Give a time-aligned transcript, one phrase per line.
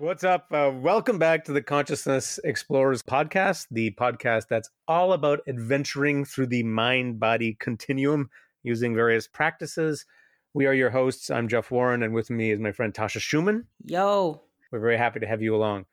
[0.00, 0.46] What's up?
[0.52, 6.46] Uh, welcome back to the Consciousness Explorers podcast, the podcast that's all about adventuring through
[6.46, 8.30] the mind body continuum
[8.62, 10.06] using various practices.
[10.54, 11.30] We are your hosts.
[11.30, 13.66] I'm Jeff Warren, and with me is my friend Tasha Schumann.
[13.86, 14.40] Yo.
[14.70, 15.86] We're very happy to have you along.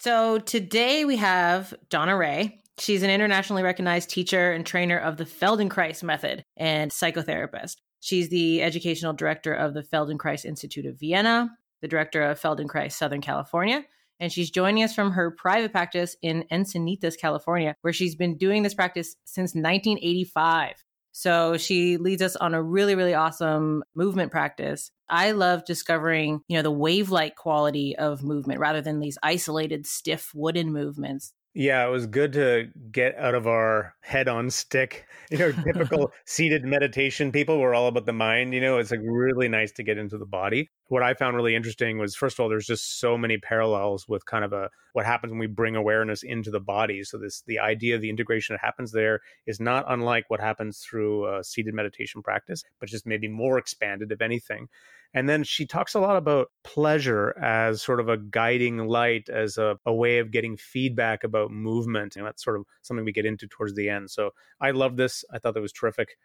[0.00, 2.60] So today we have Donna Ray.
[2.78, 7.76] She's an internationally recognized teacher and trainer of the Feldenkrais method and psychotherapist.
[8.00, 13.20] She's the educational director of the Feldenkrais Institute of Vienna, the director of Feldenkrais Southern
[13.20, 13.84] California.
[14.18, 18.62] And she's joining us from her private practice in Encinitas, California, where she's been doing
[18.62, 20.82] this practice since 1985.
[21.12, 24.90] So she leads us on a really, really awesome movement practice.
[25.08, 30.32] I love discovering, you know, the wave-like quality of movement rather than these isolated, stiff
[30.34, 31.32] wooden movements.
[31.58, 35.06] Yeah, it was good to get out of our head on stick.
[35.28, 38.54] You know, typical seated meditation people were all about the mind.
[38.54, 40.70] You know, it's like really nice to get into the body.
[40.86, 44.24] What I found really interesting was, first of all, there's just so many parallels with
[44.24, 47.02] kind of a what happens when we bring awareness into the body.
[47.02, 50.78] So this the idea of the integration that happens there is not unlike what happens
[50.78, 54.68] through a seated meditation practice, but just maybe more expanded, if anything.
[55.16, 59.56] And then she talks a lot about pleasure as sort of a guiding light, as
[59.56, 62.16] a, a way of getting feedback about movement.
[62.16, 64.10] And that's sort of something we get into towards the end.
[64.10, 65.24] So I love this.
[65.32, 66.18] I thought that was terrific.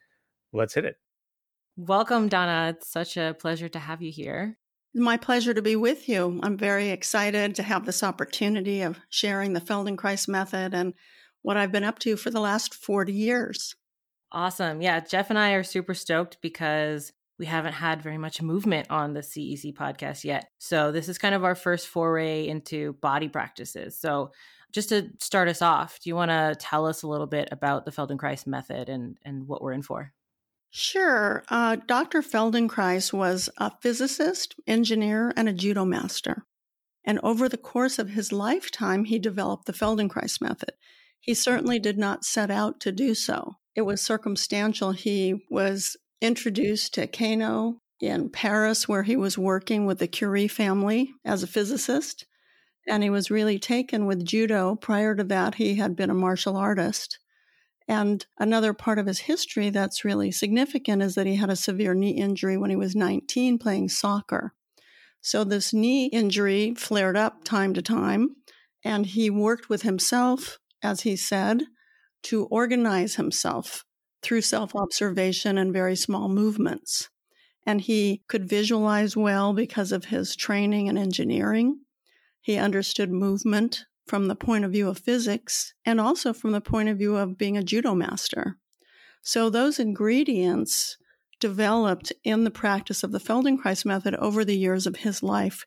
[0.52, 0.98] Let's hit it.
[1.78, 2.76] Welcome, Donna.
[2.76, 4.58] It's such a pleasure to have you here.
[4.94, 6.42] My pleasure to be with you.
[6.44, 10.96] I'm very excited to have this opportunity of sharing the Feldenkrais method and
[11.44, 13.74] what I've been up to for the last 40 years.
[14.34, 14.82] Awesome.
[14.82, 19.16] Yeah, Jeff and I are super stoked because we haven't had very much movement on
[19.16, 20.52] the CEC podcast yet.
[20.60, 24.00] So this is kind of our first foray into body practices.
[24.00, 24.32] So
[24.72, 27.84] just to start us off, do you want to tell us a little bit about
[27.84, 30.14] the Feldenkrais method and, and what we're in for?
[30.70, 31.44] Sure.
[31.50, 32.22] Uh, Dr.
[32.22, 36.46] Feldenkrais was a physicist, engineer, and a judo master.
[37.04, 40.74] And over the course of his lifetime, he developed the Feldenkrais method.
[41.20, 43.56] He certainly did not set out to do so.
[43.76, 44.92] It was circumstantial.
[44.92, 51.14] He was introduced to Kano in Paris, where he was working with the Curie family
[51.26, 52.26] as a physicist.
[52.88, 54.76] And he was really taken with judo.
[54.76, 57.20] Prior to that, he had been a martial artist.
[57.88, 61.94] And another part of his history that's really significant is that he had a severe
[61.94, 64.54] knee injury when he was 19 playing soccer.
[65.22, 68.36] So this knee injury flared up time to time,
[68.84, 71.64] and he worked with himself, as he said,
[72.24, 73.86] to organize himself
[74.22, 77.10] through self observation and very small movements.
[77.66, 81.82] And he could visualize well because of his training in engineering.
[82.42, 86.90] He understood movement from the point of view of physics and also from the point
[86.90, 88.58] of view of being a judo master.
[89.22, 90.98] So those ingredients
[91.40, 95.66] developed in the practice of the Feldenkrais method over the years of his life.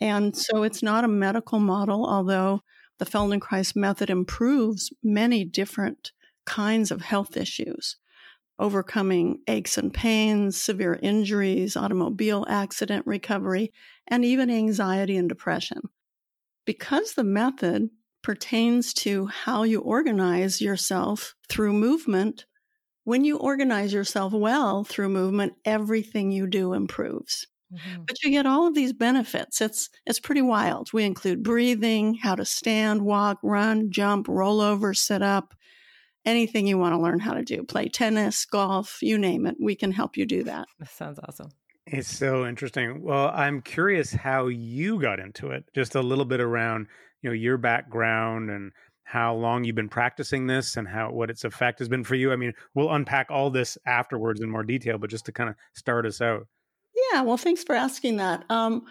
[0.00, 2.62] And so it's not a medical model, although
[2.98, 6.12] the Feldenkrais method improves many different
[6.46, 7.96] kinds of health issues,
[8.58, 13.72] overcoming aches and pains, severe injuries, automobile accident recovery,
[14.06, 15.80] and even anxiety and depression.
[16.64, 17.90] Because the method
[18.22, 22.46] pertains to how you organize yourself through movement,
[23.04, 27.46] when you organize yourself well through movement, everything you do improves.
[27.72, 28.02] Mm-hmm.
[28.06, 29.60] But you get all of these benefits.
[29.60, 30.92] It's it's pretty wild.
[30.92, 35.54] We include breathing, how to stand, walk, run, jump, roll over, sit up,
[36.24, 37.64] anything you want to learn how to do.
[37.64, 39.56] Play tennis, golf, you name it.
[39.60, 40.66] We can help you do that.
[40.78, 41.50] That sounds awesome.
[41.86, 43.02] It's so interesting.
[43.02, 45.64] Well, I'm curious how you got into it.
[45.74, 46.86] Just a little bit around,
[47.20, 48.72] you know, your background and
[49.04, 52.32] how long you've been practicing this and how what its effect has been for you.
[52.32, 55.56] I mean, we'll unpack all this afterwards in more detail, but just to kind of
[55.74, 56.46] start us out.
[57.12, 58.44] Yeah, well, thanks for asking that.
[58.48, 58.84] Um,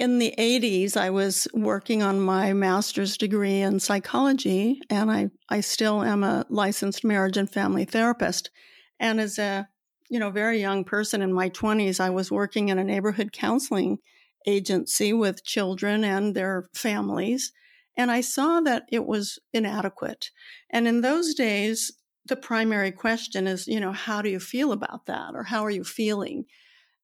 [0.00, 5.60] in the 80s, I was working on my master's degree in psychology, and I, I
[5.60, 8.50] still am a licensed marriage and family therapist.
[8.98, 9.68] And as a
[10.08, 13.98] you know, very young person in my 20s, I was working in a neighborhood counseling
[14.46, 17.52] agency with children and their families.
[17.96, 20.30] And I saw that it was inadequate.
[20.70, 21.92] And in those days,
[22.26, 25.34] the primary question is, you know, how do you feel about that?
[25.34, 26.46] Or how are you feeling?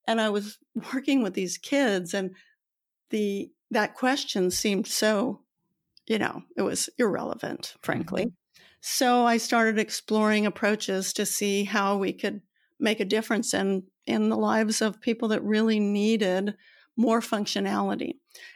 [0.08, 0.58] And I was
[0.94, 2.30] working with these kids and
[3.10, 5.40] the, that question seemed so,
[6.06, 8.26] you know, it was irrelevant, frankly.
[8.26, 8.34] Mm-hmm.
[8.80, 12.42] So I started exploring approaches to see how we could
[12.78, 16.54] make a difference in in the lives of people that really needed
[16.96, 18.12] more functionality.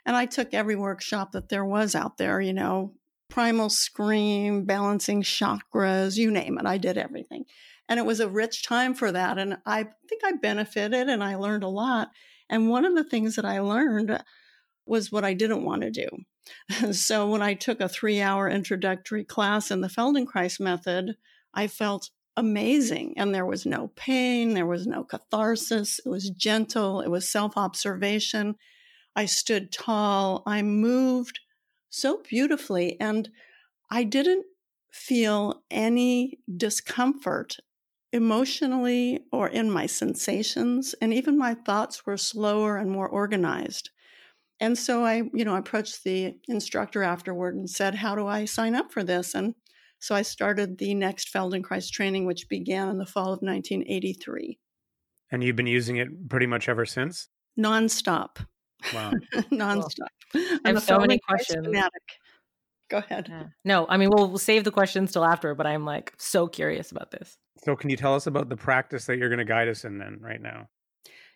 [0.07, 2.95] And I took every workshop that there was out there, you know,
[3.29, 6.67] primal scream, balancing chakras, you name it.
[6.67, 7.45] I did everything.
[7.89, 9.39] And it was a rich time for that.
[9.39, 12.11] And I think I benefited and I learned a lot.
[12.49, 14.23] And one of the things that I learned
[14.91, 16.09] was what I didn't want to do.
[16.93, 21.17] so when I took a three hour introductory class in the Feldenkrais method,
[21.55, 23.15] I felt amazing.
[23.17, 26.01] And there was no pain, there was no catharsis.
[26.05, 28.57] It was gentle, it was self observation.
[29.15, 31.41] I stood tall, I moved
[31.89, 33.29] so beautifully, and
[33.91, 34.47] I didn't
[34.93, 37.57] feel any discomfort
[38.13, 40.95] emotionally or in my sensations.
[41.01, 43.91] And even my thoughts were slower and more organized.
[44.61, 48.75] And so I, you know, approached the instructor afterward and said, How do I sign
[48.75, 49.35] up for this?
[49.35, 49.55] And
[49.99, 54.59] so I started the next Feldenkrais training, which began in the fall of 1983.
[55.31, 57.29] And you've been using it pretty much ever since?
[57.59, 58.45] Nonstop.
[58.95, 59.13] Wow.
[59.53, 60.09] Nonstop.
[60.35, 61.67] I have so many questions.
[61.67, 62.03] Fanatic.
[62.91, 63.29] Go ahead.
[63.29, 63.45] Yeah.
[63.65, 66.91] No, I mean, we'll, we'll save the questions till after, but I'm like so curious
[66.91, 67.37] about this.
[67.63, 69.99] So, can you tell us about the practice that you're going to guide us in
[69.99, 70.69] then right now?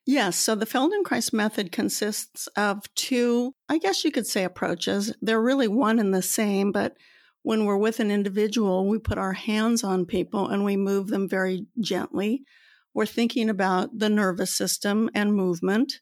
[0.06, 0.36] Yes.
[0.36, 5.14] So the Feldenkrais method consists of two, I guess you could say, approaches.
[5.22, 6.94] They're really one and the same, but
[7.42, 11.28] when we're with an individual, we put our hands on people and we move them
[11.28, 12.42] very gently.
[12.92, 16.00] We're thinking about the nervous system and movement,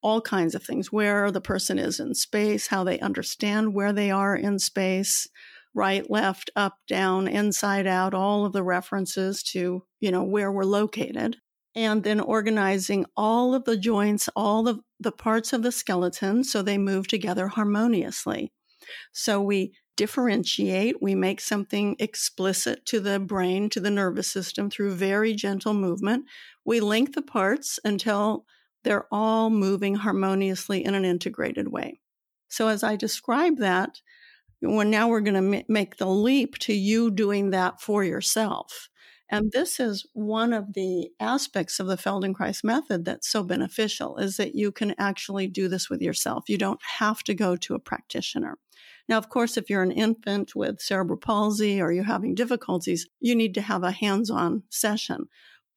[0.00, 4.12] all kinds of things, where the person is in space, how they understand where they
[4.12, 5.28] are in space,
[5.74, 10.64] right, left, up, down, inside out, all of the references to, you know, where we're
[10.64, 11.36] located
[11.74, 16.62] and then organizing all of the joints, all of the parts of the skeleton so
[16.62, 18.52] they move together harmoniously.
[19.12, 24.94] So we differentiate, we make something explicit to the brain, to the nervous system through
[24.94, 26.24] very gentle movement.
[26.64, 28.46] We link the parts until
[28.82, 32.00] they're all moving harmoniously in an integrated way.
[32.48, 34.00] So as I describe that,
[34.62, 38.89] when now we're going to make the leap to you doing that for yourself.
[39.30, 44.36] And this is one of the aspects of the Feldenkrais method that's so beneficial is
[44.38, 46.48] that you can actually do this with yourself.
[46.48, 48.58] You don't have to go to a practitioner.
[49.08, 53.36] Now, of course, if you're an infant with cerebral palsy or you're having difficulties, you
[53.36, 55.28] need to have a hands on session.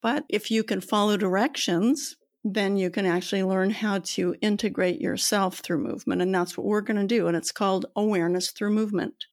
[0.02, 5.60] But if you can follow directions, then you can actually learn how to integrate yourself
[5.60, 6.22] through movement.
[6.22, 7.26] And that's what we're going to do.
[7.26, 9.26] And it's called awareness through movement.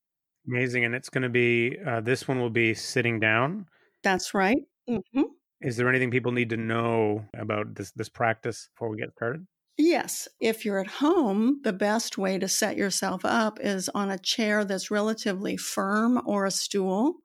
[0.48, 0.86] Amazing.
[0.86, 3.66] And it's going to be, uh, this one will be sitting down.
[4.04, 4.64] That's right.
[4.90, 5.22] Mm-hmm.
[5.62, 9.46] Is there anything people need to know about this this practice before we get started?
[9.78, 10.28] Yes.
[10.40, 14.66] If you're at home, the best way to set yourself up is on a chair
[14.66, 17.16] that's relatively firm or a stool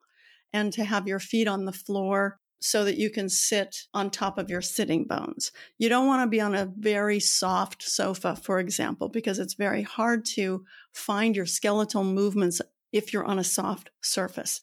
[0.52, 4.38] and to have your feet on the floor so that you can sit on top
[4.38, 5.52] of your sitting bones.
[5.76, 9.82] You don't want to be on a very soft sofa, for example, because it's very
[9.82, 12.62] hard to find your skeletal movements
[12.92, 14.60] if you're on a soft surface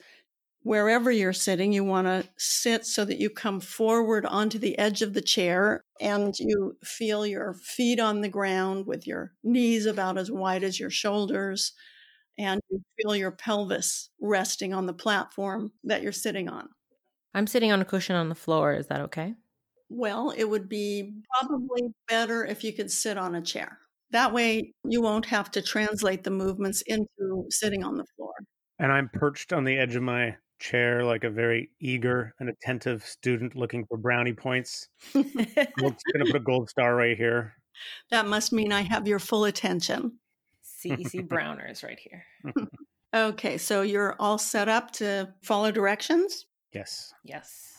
[0.64, 5.02] wherever you're sitting, you want to sit so that you come forward onto the edge
[5.02, 10.18] of the chair and you feel your feet on the ground with your knees about
[10.18, 11.74] as wide as your shoulders.
[12.38, 16.70] And you feel your pelvis resting on the platform that you're sitting on.
[17.36, 18.74] I'm sitting on a cushion on the floor.
[18.74, 19.36] Is that okay?
[19.90, 23.78] Well, it would be probably better if you could sit on a chair.
[24.10, 28.34] That way, you won't have to translate the movements into sitting on the floor.
[28.80, 33.06] And I'm perched on the edge of my chair like a very eager and attentive
[33.06, 34.88] student looking for brownie points.
[35.14, 37.54] I'm going to put a gold star right here.
[38.12, 40.20] That must mean I have your full attention.
[40.64, 42.24] CEC Browners right here.
[43.14, 46.46] okay, so you're all set up to follow directions?
[46.72, 47.14] Yes.
[47.26, 47.74] Yes.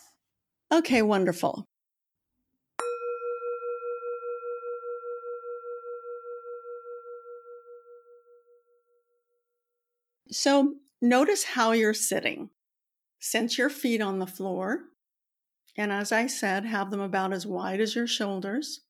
[0.71, 1.67] Okay, wonderful.
[10.31, 12.50] So notice how you're sitting.
[13.25, 14.81] Sense your feet on the floor.
[15.78, 18.83] And as I said, have them about as wide as your shoulders.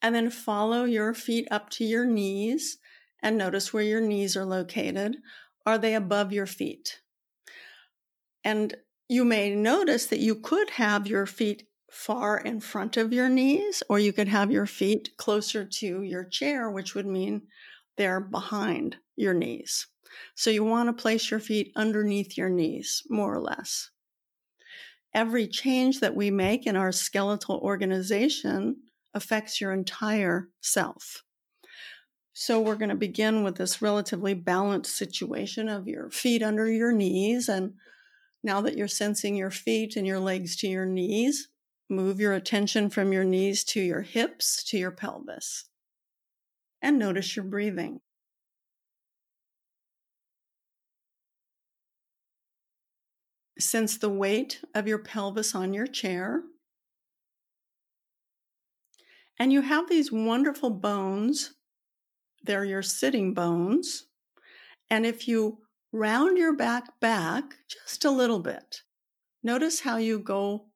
[0.00, 2.78] And then follow your feet up to your knees
[3.22, 5.18] and notice where your knees are located.
[5.66, 7.02] Are they above your feet?
[8.42, 8.74] And
[9.06, 13.82] you may notice that you could have your feet far in front of your knees,
[13.86, 17.42] or you could have your feet closer to your chair, which would mean
[17.98, 19.88] they're behind your knees.
[20.34, 23.90] So you want to place your feet underneath your knees, more or less.
[25.12, 28.76] Every change that we make in our skeletal organization
[29.12, 31.24] affects your entire self.
[32.32, 36.92] So we're going to begin with this relatively balanced situation of your feet under your
[36.92, 37.48] knees.
[37.48, 37.74] And
[38.42, 41.48] now that you're sensing your feet and your legs to your knees,
[41.88, 45.66] move your attention from your knees to your hips, to your pelvis.
[46.80, 48.00] And notice your breathing.
[53.60, 56.42] Sense the weight of your pelvis on your chair.
[59.38, 61.54] And you have these wonderful bones.
[62.42, 64.06] They're your sitting bones.
[64.88, 65.58] And if you
[65.92, 68.82] round your back back just a little bit,
[69.42, 70.66] notice how you go,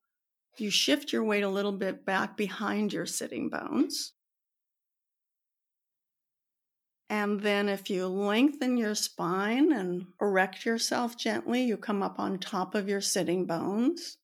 [0.59, 4.13] you shift your weight a little bit back behind your sitting bones.
[7.09, 12.39] And then if you lengthen your spine and erect yourself gently, you come up on
[12.39, 14.17] top of your sitting bones.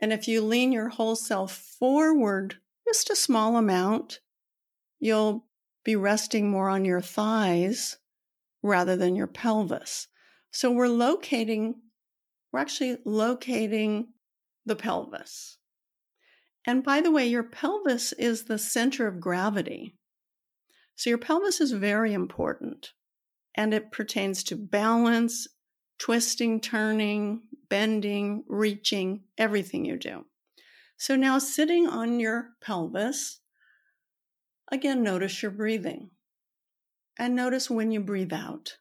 [0.00, 4.20] And if you lean your whole self forward just a small amount,
[4.98, 5.46] you'll
[5.84, 7.98] be resting more on your thighs
[8.62, 10.08] rather than your pelvis.
[10.50, 11.76] So we're locating,
[12.52, 14.08] we're actually locating
[14.66, 15.58] the pelvis.
[16.66, 19.96] And by the way, your pelvis is the center of gravity.
[20.94, 22.92] So your pelvis is very important
[23.54, 25.48] and it pertains to balance,
[25.98, 30.26] twisting, turning, bending, reaching, everything you do.
[30.96, 33.40] So now sitting on your pelvis,
[34.70, 36.10] again, notice your breathing
[37.18, 38.76] and notice when you breathe out.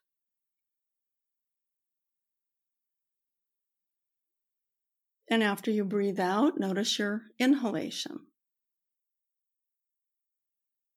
[5.30, 8.20] And after you breathe out, notice your inhalation.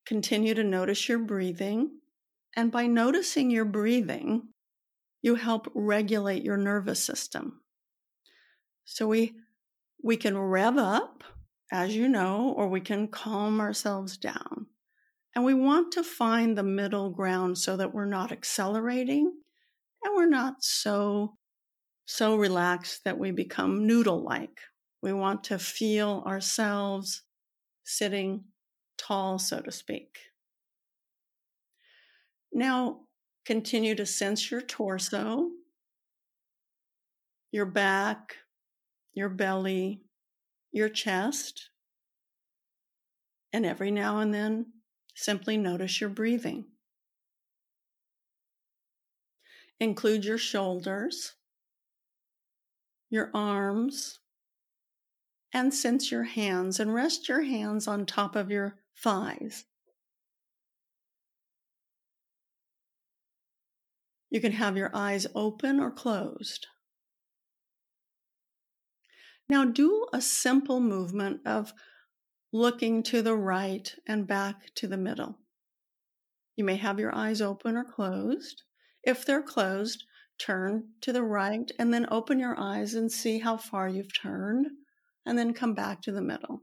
[0.06, 1.90] Continue to notice your breathing.
[2.56, 4.48] And by noticing your breathing,
[5.22, 7.62] you help regulate your nervous system.
[8.84, 9.34] So we,
[10.02, 11.24] we can rev up,
[11.72, 14.66] as you know, or we can calm ourselves down.
[15.34, 19.32] And we want to find the middle ground so that we're not accelerating
[20.04, 21.38] and we're not so,
[22.04, 24.60] so relaxed that we become noodle like.
[25.02, 27.22] We want to feel ourselves
[27.82, 28.44] sitting
[28.98, 30.18] tall, so to speak.
[32.52, 33.00] Now,
[33.44, 35.50] continue to sense your torso,
[37.50, 38.36] your back,
[39.12, 40.02] your belly,
[40.72, 41.70] your chest,
[43.52, 44.66] and every now and then
[45.14, 46.64] simply notice your breathing.
[49.78, 51.34] Include your shoulders,
[53.10, 54.20] your arms,
[55.52, 59.64] and sense your hands and rest your hands on top of your thighs.
[64.30, 66.66] You can have your eyes open or closed.
[69.48, 71.72] Now do a simple movement of
[72.52, 75.38] looking to the right and back to the middle.
[76.56, 78.62] You may have your eyes open or closed.
[79.02, 80.04] If they're closed,
[80.38, 84.68] turn to the right and then open your eyes and see how far you've turned,
[85.26, 86.62] and then come back to the middle.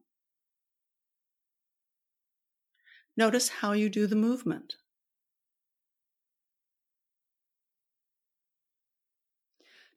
[3.18, 4.76] Notice how you do the movement.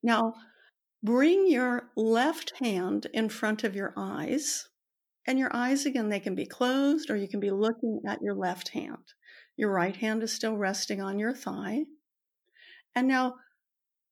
[0.03, 0.35] Now,
[1.03, 4.69] bring your left hand in front of your eyes.
[5.27, 8.35] And your eyes, again, they can be closed or you can be looking at your
[8.35, 9.15] left hand.
[9.57, 11.87] Your right hand is still resting on your thigh.
[12.95, 13.37] And now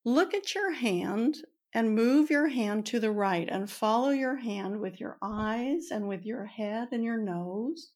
[0.05, 1.37] look at your hand
[1.75, 6.09] and move your hand to the right and follow your hand with your eyes and
[6.09, 7.91] with your head and your nose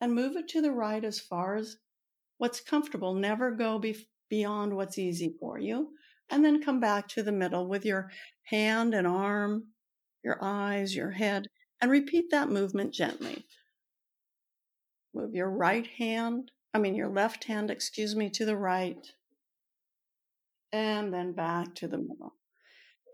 [0.00, 1.76] and move it to the right as far as
[2.38, 3.14] what's comfortable.
[3.14, 5.90] Never go be- beyond what's easy for you.
[6.30, 8.10] And then come back to the middle with your
[8.44, 9.64] hand and arm,
[10.22, 11.48] your eyes, your head,
[11.80, 13.44] and repeat that movement gently.
[15.12, 19.04] Move your right hand, I mean, your left hand, excuse me, to the right,
[20.72, 22.36] and then back to the middle.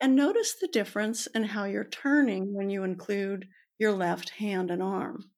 [0.02, 4.82] And notice the difference in how you're turning when you include your left hand and
[4.82, 5.30] arm.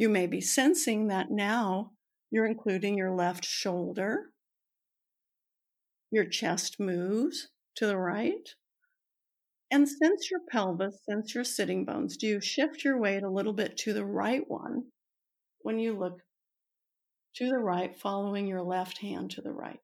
[0.00, 1.90] You may be sensing that now
[2.30, 4.30] you're including your left shoulder.
[6.10, 8.48] Your chest moves to the right.
[9.70, 12.16] And sense your pelvis, sense your sitting bones.
[12.16, 14.84] Do you shift your weight a little bit to the right one
[15.60, 16.22] when you look
[17.34, 19.80] to the right, following your left hand to the right?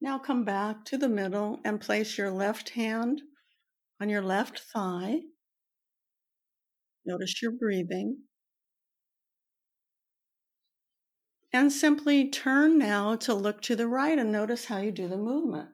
[0.00, 3.20] Now come back to the middle and place your left hand
[4.00, 5.20] on your left thigh
[7.04, 8.18] Notice your breathing.
[11.52, 15.18] And simply turn now to look to the right and notice how you do the
[15.18, 15.68] movement.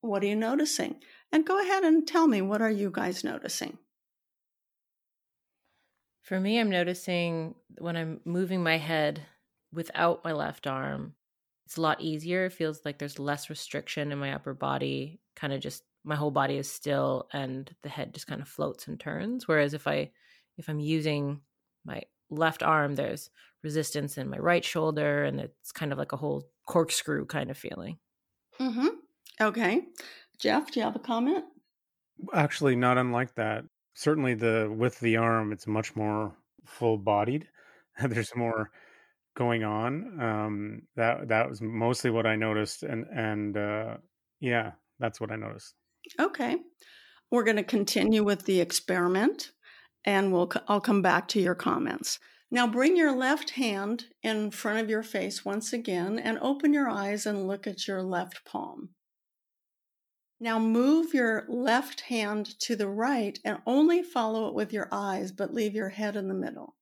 [0.00, 1.02] What are you noticing?
[1.32, 3.78] And go ahead and tell me what are you guys noticing?
[6.22, 9.22] For me, I'm noticing when I'm moving my head
[9.72, 11.14] without my left arm,
[11.66, 12.46] it's a lot easier.
[12.46, 16.30] It feels like there's less restriction in my upper body, kind of just my whole
[16.30, 20.10] body is still and the head just kind of floats and turns whereas if i
[20.56, 21.40] if i'm using
[21.84, 23.30] my left arm there's
[23.62, 27.58] resistance in my right shoulder and it's kind of like a whole corkscrew kind of
[27.58, 27.98] feeling
[28.60, 28.88] mm-hmm.
[29.40, 29.82] okay
[30.38, 31.44] jeff do you have a comment
[32.34, 33.64] actually not unlike that
[33.96, 37.48] certainly the with the arm, it's much more full bodied.
[38.04, 38.70] There's more
[39.34, 40.20] going on.
[40.20, 43.96] Um, that that was mostly what I noticed, and and uh,
[44.38, 45.74] yeah, that's what I noticed.
[46.18, 46.58] Okay,
[47.30, 49.50] we're going to continue with the experiment,
[50.04, 52.18] and we'll I'll come back to your comments.
[52.50, 56.88] Now bring your left hand in front of your face once again, and open your
[56.88, 58.90] eyes and look at your left palm.
[60.38, 65.32] Now move your left hand to the right and only follow it with your eyes,
[65.32, 66.76] but leave your head in the middle.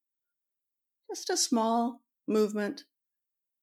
[1.08, 2.82] Just a small movement.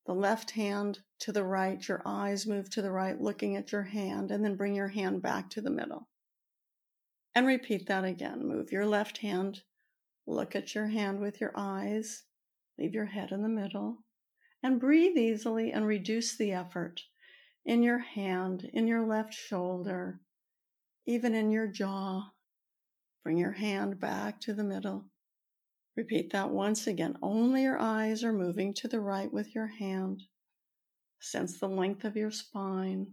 [0.06, 3.84] The left hand to the right, your eyes move to the right, looking at your
[3.84, 6.08] hand, and then bring your hand back to the middle.
[7.36, 8.48] And repeat that again.
[8.48, 9.62] Move your left hand,
[10.26, 12.24] look at your hand with your eyes,
[12.78, 14.00] leave your head in the middle,
[14.64, 17.02] and breathe easily and reduce the effort
[17.66, 20.20] in your hand, in your left shoulder,
[21.06, 22.32] even in your jaw.
[23.24, 25.06] Bring your hand back to the middle.
[25.96, 27.18] Repeat that once again.
[27.22, 30.24] Only your eyes are moving to the right with your hand.
[31.20, 33.08] Sense the length of your spine.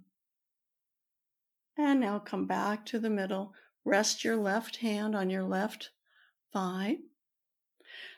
[1.77, 3.53] And now come back to the middle.
[3.85, 5.91] Rest your left hand on your left
[6.53, 6.99] thigh.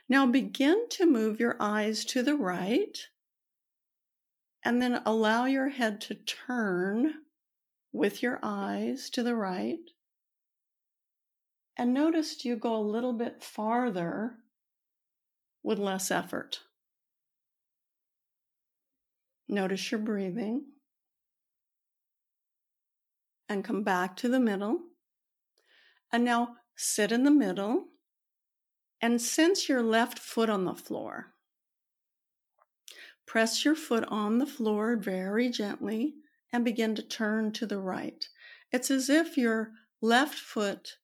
[0.09, 2.99] Now begin to move your eyes to the right
[4.65, 7.15] and then allow your head to turn
[7.93, 9.79] with your eyes to the right.
[11.77, 14.35] And notice you go a little bit farther
[15.63, 16.61] with less effort.
[19.49, 20.65] Notice your breathing.
[23.49, 24.79] And come back to the middle.
[26.13, 27.87] And now sit in the middle
[29.01, 31.35] and sense your left foot on the floor.
[33.27, 36.15] Press your foot on the floor very gently
[36.53, 38.25] and begin to turn to the right.
[38.73, 40.97] It's as if your left foot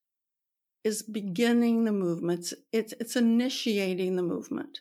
[0.87, 2.53] is beginning the movement.
[2.71, 4.79] It's, it's initiating the movement.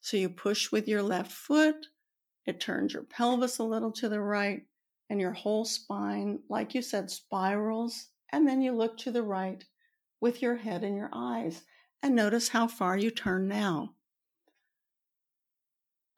[0.00, 1.88] So you push with your left foot,
[2.46, 4.62] it turns your pelvis a little to the right,
[5.10, 8.06] and your whole spine, like you said, spirals.
[8.30, 9.64] And then you look to the right
[10.20, 11.62] with your head and your eyes.
[12.04, 13.94] And notice how far you turn now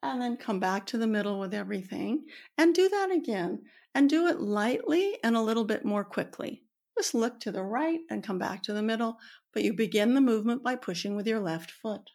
[0.03, 2.25] and then come back to the middle with everything
[2.59, 3.63] and do that again
[3.95, 6.61] and do it lightly and a little bit more quickly.
[7.01, 9.17] Just look to the right and come back to the middle,
[9.53, 12.11] but you begin the movement by pushing with your left foot.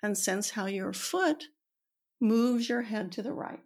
[0.00, 1.46] And sense how your foot
[2.20, 3.58] moves your head to the right.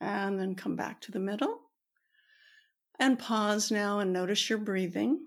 [0.00, 1.58] And then come back to the middle.
[2.98, 5.26] And pause now and notice your breathing.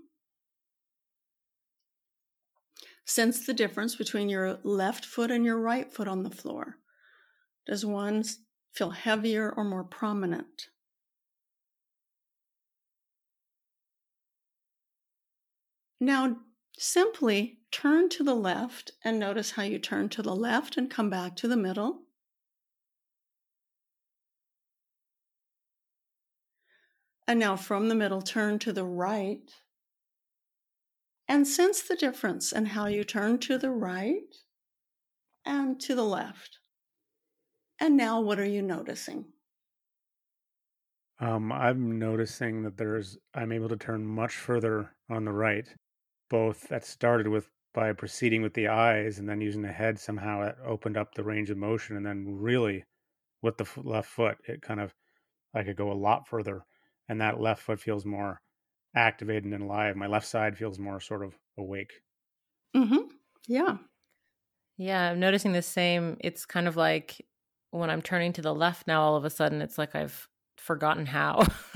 [3.05, 6.77] Sense the difference between your left foot and your right foot on the floor.
[7.67, 8.23] Does one
[8.71, 10.69] feel heavier or more prominent?
[16.03, 16.35] Now,
[16.77, 21.09] simply turn to the left and notice how you turn to the left and come
[21.09, 22.01] back to the middle.
[27.25, 29.49] And now from the middle, turn to the right
[31.29, 34.35] and sense the difference in how you turn to the right
[35.45, 36.59] and to the left.
[37.79, 39.23] And now, what are you noticing?
[41.21, 45.73] Um, I'm noticing that there's I'm able to turn much further on the right.
[46.33, 50.43] Both that started with by proceeding with the eyes and then using the head somehow
[50.43, 52.83] it opened up the range of motion and then really
[53.41, 54.95] with the left foot it kind of
[55.53, 56.65] I could go a lot further
[57.09, 58.41] and that left foot feels more
[58.95, 59.95] activated and alive.
[59.95, 62.01] My left side feels more sort of awake.
[62.75, 63.07] Mm-hmm.
[63.47, 63.77] Yeah.
[64.77, 66.17] Yeah, I'm noticing the same.
[66.19, 67.21] It's kind of like
[67.71, 70.27] when I'm turning to the left now, all of a sudden it's like I've
[70.63, 71.45] forgotten how,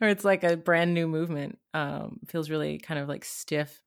[0.00, 1.58] or it's like a brand new movement.
[1.72, 3.80] Um, feels really kind of like stiff.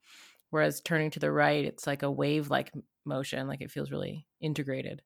[0.49, 2.71] Whereas turning to the right, it's like a wave like
[3.05, 5.03] motion, like it feels really integrated.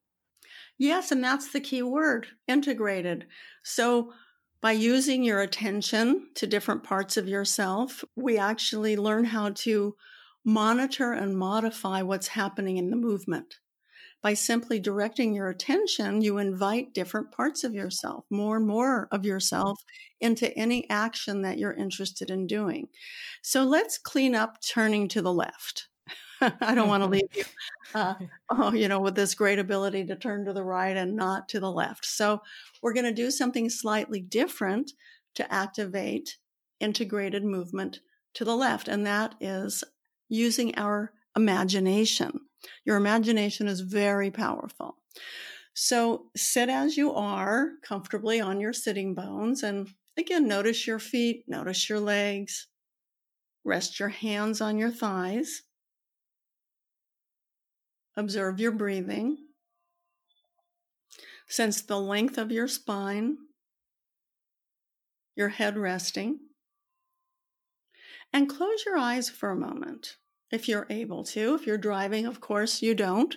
[0.77, 3.27] Yes, and that's the key word integrated.
[3.61, 4.13] So
[4.61, 9.95] by using your attention to different parts of yourself, we actually learn how to
[10.45, 13.57] monitor and modify what's happening in the movement.
[14.23, 19.25] By simply directing your attention, you invite different parts of yourself, more and more of
[19.25, 19.83] yourself,
[20.21, 22.87] into any action that you're interested in doing.
[23.41, 25.89] So let's clean up turning to the left.
[26.41, 27.43] I don't want to leave you,
[27.93, 28.15] uh,
[28.49, 31.59] oh, you know, with this great ability to turn to the right and not to
[31.59, 32.05] the left.
[32.05, 32.41] So
[32.81, 34.93] we're going to do something slightly different
[35.35, 36.37] to activate
[36.79, 37.99] integrated movement
[38.35, 39.83] to the left, and that is
[40.29, 42.39] using our imagination.
[42.85, 44.97] Your imagination is very powerful.
[45.73, 51.45] So sit as you are comfortably on your sitting bones and again, notice your feet,
[51.47, 52.67] notice your legs.
[53.65, 55.63] Rest your hands on your thighs.
[58.15, 59.37] Observe your breathing.
[61.47, 63.37] Sense the length of your spine,
[65.35, 66.39] your head resting.
[68.31, 70.17] And close your eyes for a moment
[70.53, 71.55] if you're able to.
[71.55, 73.35] If you're driving, of course, you don't.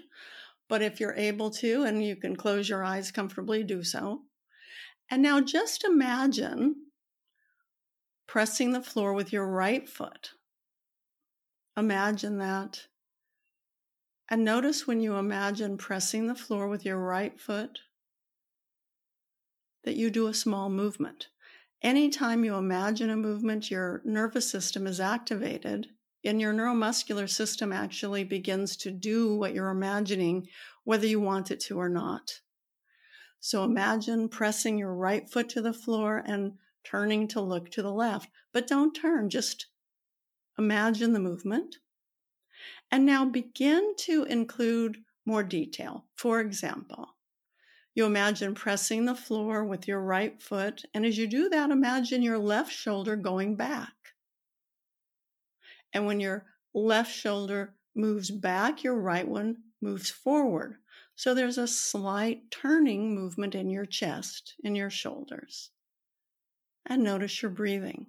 [0.68, 4.20] But if you're able to and you can close your eyes comfortably, do so.
[5.11, 6.74] And now just imagine
[8.26, 10.33] pressing the floor with your right foot.
[11.74, 12.83] Imagine that.
[14.29, 17.79] And notice when you imagine pressing the floor with your right foot
[19.85, 21.29] that you do a small movement.
[21.81, 25.88] Anytime you imagine a movement, your nervous system is activated
[26.27, 30.49] and your neuromuscular system actually begins to do what you're imagining,
[30.85, 32.41] whether you want it to or not.
[33.41, 37.93] So imagine pressing your right foot to the floor and turning to look to the
[37.93, 39.67] left, but don't turn, just
[40.59, 41.77] imagine the movement.
[42.91, 46.07] And now begin to include more detail.
[46.15, 47.17] For example,
[47.95, 52.23] you imagine pressing the floor with your right foot, and as you do that, imagine
[52.23, 53.96] your left shoulder going back.
[55.92, 56.44] And when your
[56.75, 60.77] left shoulder moves back, your right one moves forward.
[61.14, 65.70] So there's a slight turning movement in your chest, in your shoulders.
[66.85, 68.07] And notice your breathing.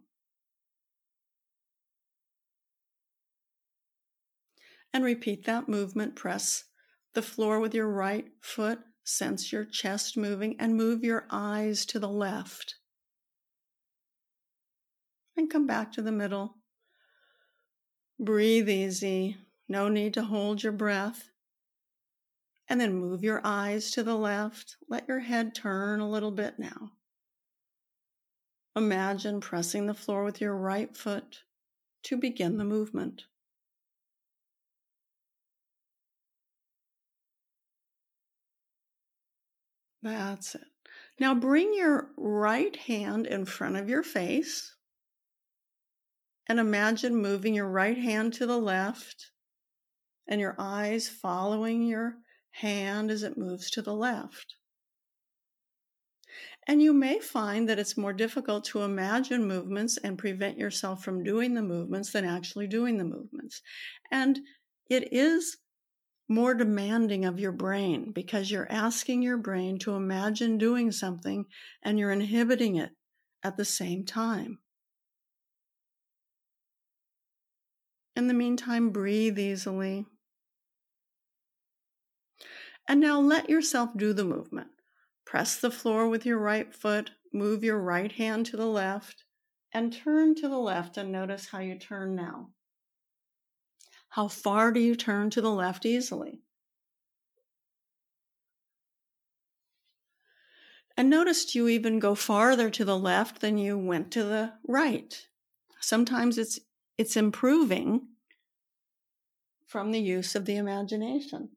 [4.94, 6.16] And repeat that movement.
[6.16, 6.66] Press
[7.14, 11.98] the floor with your right foot Sense your chest moving and move your eyes to
[11.98, 12.76] the left.
[15.38, 16.57] And come back to the middle.
[18.20, 19.38] Breathe easy.
[19.70, 21.30] No need to hold your breath.
[22.68, 24.78] And then move your eyes to the left.
[24.90, 26.92] Let your head turn a little bit now.
[28.76, 31.44] Imagine pressing the floor with your right foot
[32.04, 33.24] to begin the movement.
[40.04, 40.62] That's it.
[41.20, 44.77] Now bring your right hand in front of your face
[46.48, 49.32] and imagine moving your right hand to the left
[50.28, 52.18] and your eyes following your
[52.52, 54.56] hand as it moves to the left.
[56.68, 61.24] And you may find that it's more difficult to imagine movements and prevent yourself from
[61.24, 63.62] doing the movements than actually doing the movements.
[64.12, 64.40] And
[64.90, 65.58] it is
[66.28, 71.46] more demanding of your brain because you're asking your brain to imagine doing something
[71.84, 72.92] and you're inhibiting it
[73.44, 74.60] at the same time.
[78.18, 80.08] In the meantime, breathe easily.
[82.88, 84.70] And now let yourself do the movement.
[85.24, 89.24] Press the floor with your right foot, move your right hand to the left,
[89.72, 92.50] and turn to the left and notice how you turn now.
[94.10, 96.42] How far do you turn to the left easily?
[100.98, 105.28] And notice you even go farther to the left than you went to the right.
[105.80, 106.60] Sometimes it's
[106.98, 108.08] it's improving
[109.68, 111.50] from the use of the imagination.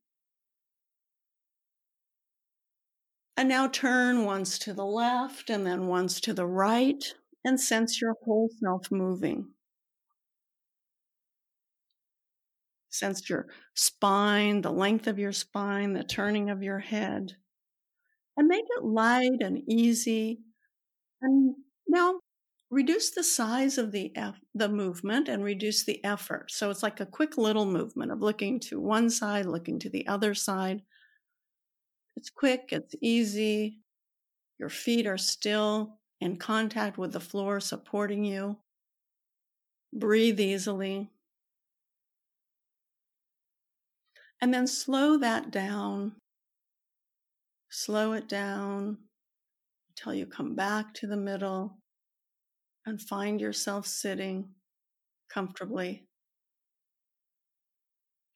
[3.36, 7.02] And now turn once to the left and then once to the right
[7.44, 9.48] and sense your whole self moving.
[12.90, 17.36] Sense your spine, the length of your spine, the turning of your head.
[18.36, 20.40] And make it light and easy.
[21.22, 21.54] And
[21.88, 22.20] now
[22.70, 24.12] reduce the size of the
[24.54, 26.50] the movement and reduce the effort.
[26.50, 30.06] So it's like a quick little movement of looking to one side, looking to the
[30.06, 30.82] other side.
[32.16, 33.80] It's quick, it's easy.
[34.58, 38.58] Your feet are still in contact with the floor, supporting you.
[39.92, 41.10] Breathe easily.
[44.40, 46.12] And then slow that down.
[47.70, 48.98] Slow it down
[49.90, 51.79] until you come back to the middle
[52.90, 54.50] and find yourself sitting
[55.32, 56.06] comfortably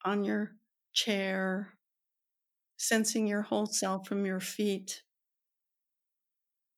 [0.05, 0.53] on your
[0.95, 1.75] chair,
[2.79, 5.03] sensing your whole self from your feet,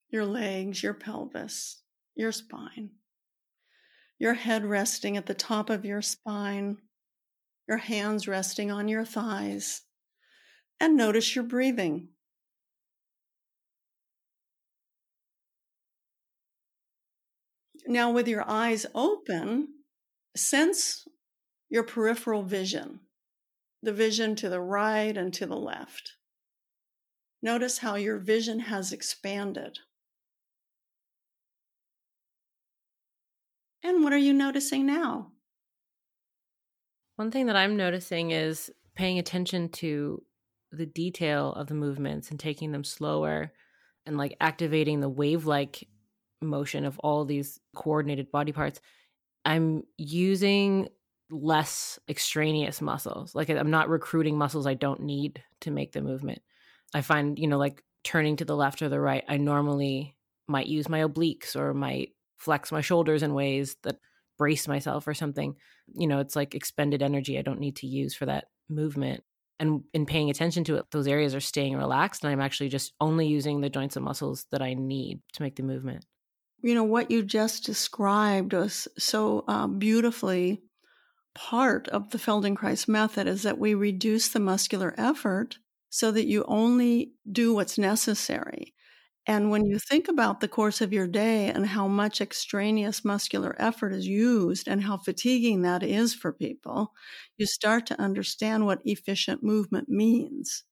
[0.09, 1.83] your legs, your pelvis,
[2.17, 2.91] your spine,
[4.19, 6.79] your head resting at the top of your spine
[7.67, 9.83] your hands resting on your thighs,
[10.79, 12.09] and notice your breathing.
[17.87, 19.69] Now, with your eyes open,
[20.37, 21.07] sense
[21.69, 23.01] your peripheral vision,
[23.83, 26.13] the vision to the right and to the left.
[27.43, 29.79] Notice how your vision has expanded.
[33.83, 35.33] And what are you noticing now?
[37.17, 40.23] One thing that I'm noticing is paying attention to
[40.73, 43.53] the detail of the movements and taking them slower
[44.05, 45.87] and like activating the wave like
[46.41, 48.81] motion of all these coordinated body parts.
[49.45, 50.89] I'm using
[51.31, 53.35] less extraneous muscles.
[53.35, 56.41] Like I'm not recruiting muscles I don't need to make the movement.
[56.95, 60.67] I find, you know, like turning to the left or the right, I normally might
[60.67, 63.99] use my obliques or might flex my shoulders in ways that
[64.39, 65.57] brace myself or something.
[65.95, 69.25] You know, it's like expended energy I don't need to use for that movement.
[69.59, 72.23] And in paying attention to it, those areas are staying relaxed.
[72.23, 75.57] And I'm actually just only using the joints and muscles that I need to make
[75.57, 76.05] the movement.
[76.67, 80.63] You know, what you just described was so uh, beautifully
[81.35, 85.59] part of the Feldenkrais method is that we reduce the muscular effort
[85.91, 88.75] so that you only do what's necessary.
[89.27, 93.57] And when you think about the course of your day and how much extraneous muscular
[93.59, 96.93] effort is used and how fatiguing that is for people,
[97.39, 100.65] you start to understand what efficient movement means.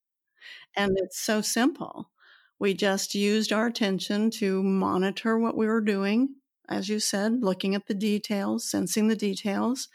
[0.77, 2.11] And it's so simple.
[2.59, 6.37] We just used our attention to monitor what we were doing,
[6.69, 9.89] as you said, looking at the details, sensing the details.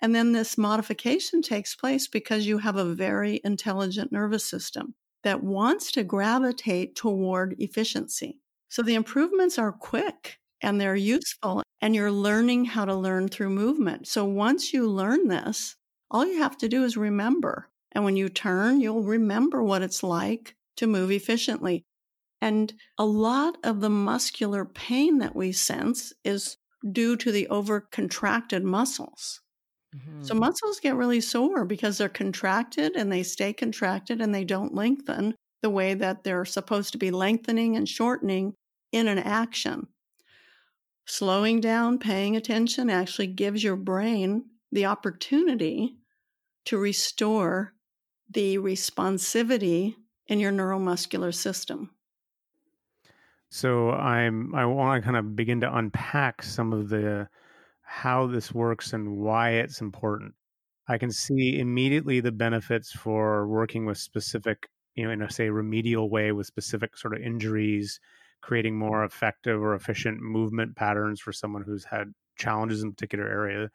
[0.00, 5.42] And then this modification takes place because you have a very intelligent nervous system that
[5.42, 8.38] wants to gravitate toward efficiency.
[8.68, 13.50] So the improvements are quick and they're useful, and you're learning how to learn through
[13.50, 14.08] movement.
[14.08, 15.76] So once you learn this,
[16.10, 17.68] all you have to do is remember.
[17.92, 21.84] And when you turn, you'll remember what it's like to move efficiently.
[22.40, 26.56] And a lot of the muscular pain that we sense is
[26.92, 29.40] due to the over contracted muscles.
[29.96, 30.22] Mm-hmm.
[30.22, 34.74] So muscles get really sore because they're contracted and they stay contracted and they don't
[34.74, 38.54] lengthen the way that they're supposed to be lengthening and shortening
[38.92, 39.88] in an action.
[41.06, 45.96] Slowing down, paying attention actually gives your brain the opportunity
[46.66, 47.72] to restore
[48.30, 49.94] the responsivity
[50.26, 51.90] in your neuromuscular system.
[53.50, 57.28] So I'm I want to kind of begin to unpack some of the
[57.82, 60.34] how this works and why it's important.
[60.88, 65.50] I can see immediately the benefits for working with specific, you know, in a say
[65.50, 68.00] remedial way with specific sort of injuries,
[68.42, 73.26] creating more effective or efficient movement patterns for someone who's had challenges in a particular
[73.28, 73.70] area.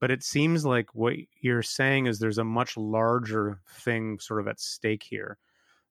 [0.00, 4.48] But it seems like what you're saying is there's a much larger thing sort of
[4.48, 5.38] at stake here.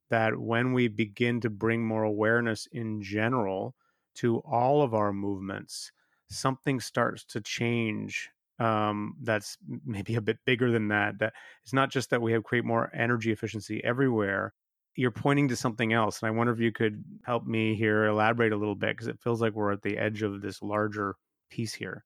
[0.10, 3.76] That when we begin to bring more awareness in general
[4.16, 5.92] to all of our movements,
[6.30, 11.20] something starts to change um, that's maybe a bit bigger than that.
[11.20, 14.54] That it's not just that we have create more energy efficiency everywhere.
[14.96, 18.52] You're pointing to something else, and I wonder if you could help me here elaborate
[18.52, 21.16] a little bit because it feels like we're at the edge of this larger
[21.50, 22.04] piece here.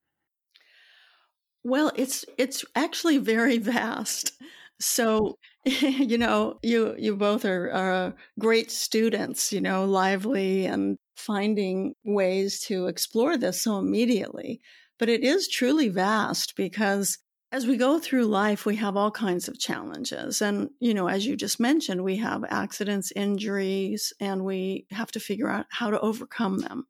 [1.64, 4.34] Well, it's it's actually very vast.
[4.82, 11.94] So, you know, you you both are, are great students, you know, lively and finding
[12.04, 14.60] ways to explore this so immediately.
[15.00, 17.18] But it is truly vast because
[17.52, 20.42] as we go through life, we have all kinds of challenges.
[20.42, 25.20] And, you know, as you just mentioned, we have accidents, injuries, and we have to
[25.20, 26.86] figure out how to overcome them.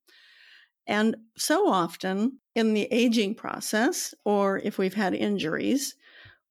[0.86, 5.96] And so often in the aging process, or if we've had injuries,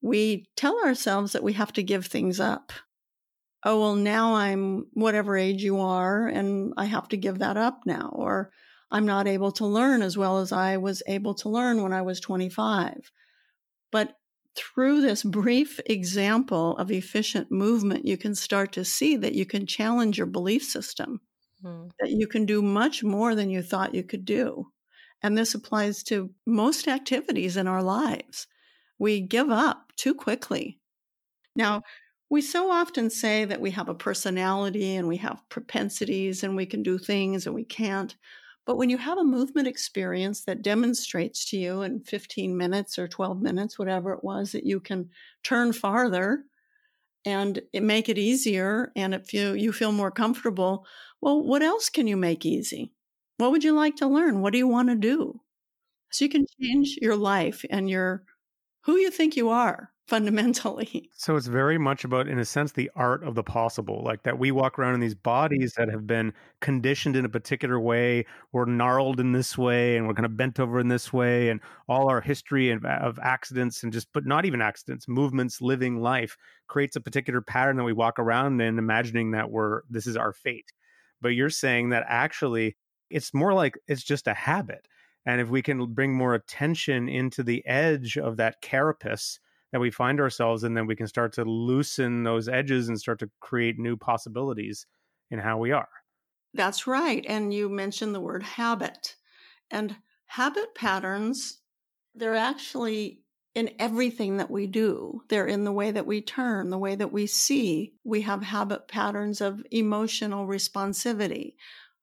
[0.02, 2.72] we tell ourselves that we have to give things up
[3.64, 7.80] oh, well, now I'm whatever age you are, and I have to give that up
[7.84, 8.50] now, or
[8.90, 12.02] I'm not able to learn as well as I was able to learn when I
[12.02, 13.12] was 25.
[13.92, 14.14] But
[14.56, 19.66] through this brief example of efficient movement, you can start to see that you can
[19.66, 21.20] challenge your belief system,
[21.62, 21.88] hmm.
[22.00, 24.66] that you can do much more than you thought you could do.
[25.22, 28.46] And this applies to most activities in our lives.
[29.00, 30.78] We give up too quickly.
[31.56, 31.82] Now,
[32.30, 36.66] we so often say that we have a personality and we have propensities and we
[36.66, 38.16] can do things and we can't.
[38.66, 43.08] But when you have a movement experience that demonstrates to you in 15 minutes or
[43.08, 45.10] 12 minutes, whatever it was, that you can
[45.42, 46.44] turn farther
[47.24, 50.86] and it make it easier and if you, you feel more comfortable,
[51.20, 52.92] well, what else can you make easy?
[53.38, 54.40] What would you like to learn?
[54.40, 55.40] What do you want to do?
[56.12, 58.24] So you can change your life and your
[58.82, 61.08] who you think you are fundamentally.
[61.16, 64.02] So it's very much about, in a sense, the art of the possible.
[64.02, 67.78] Like that we walk around in these bodies that have been conditioned in a particular
[67.78, 71.50] way, we're gnarled in this way, and we're kind of bent over in this way,
[71.50, 76.00] and all our history of, of accidents and just, but not even accidents, movements, living
[76.00, 76.36] life
[76.68, 80.32] creates a particular pattern that we walk around in, imagining that we're this is our
[80.32, 80.72] fate.
[81.20, 82.76] But you're saying that actually
[83.10, 84.88] it's more like it's just a habit.
[85.26, 89.38] And if we can bring more attention into the edge of that carapace,
[89.72, 93.18] that we find ourselves and then we can start to loosen those edges and start
[93.20, 94.86] to create new possibilities
[95.30, 95.88] in how we are.
[96.54, 97.24] That's right.
[97.28, 99.16] And you mentioned the word habit.
[99.70, 101.60] And habit patterns,
[102.14, 103.22] they're actually
[103.54, 105.22] in everything that we do.
[105.28, 107.94] They're in the way that we turn, the way that we see.
[108.04, 111.54] We have habit patterns of emotional responsivity.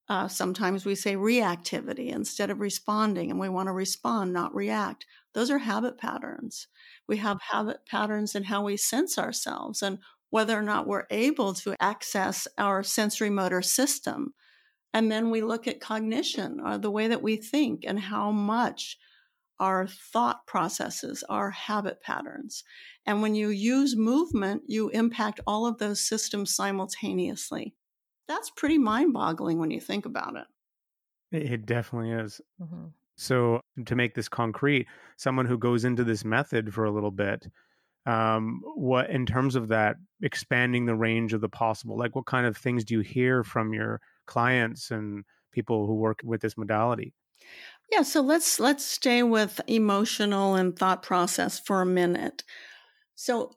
[0.10, 5.06] Uh, sometimes we say reactivity instead of responding, and we want to respond, not react.
[5.34, 6.68] Those are habit patterns.
[7.08, 11.54] We have habit patterns in how we sense ourselves and whether or not we're able
[11.54, 14.34] to access our sensory motor system.
[14.94, 18.98] And then we look at cognition, or the way that we think, and how much
[19.60, 22.64] our thought processes, our habit patterns.
[23.06, 27.74] And when you use movement, you impact all of those systems simultaneously.
[28.28, 30.48] That's pretty mind boggling when you think about it.
[31.32, 32.42] It definitely is.
[32.62, 32.88] Mm-hmm.
[33.16, 34.88] So, to make this concrete,
[35.18, 37.48] someone who goes into this method for a little bit,
[38.06, 42.46] um, what in terms of that expanding the range of the possible, like what kind
[42.46, 47.14] of things do you hear from your clients and people who work with this modality?
[47.92, 52.44] Yeah, so let's let's stay with emotional and thought process for a minute.
[53.16, 53.52] So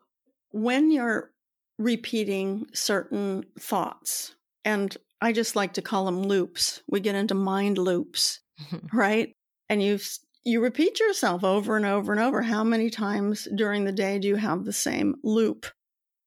[0.50, 1.32] when you're
[1.78, 6.82] repeating certain thoughts, and I just like to call them loops.
[6.88, 8.40] We get into mind loops,
[8.92, 9.32] right?
[9.68, 9.98] And you
[10.44, 12.42] you repeat yourself over and over and over.
[12.42, 15.66] How many times during the day do you have the same loop?